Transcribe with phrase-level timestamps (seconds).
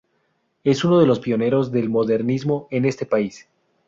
[0.63, 3.47] Es uno de los pioneros del modernismo en este país.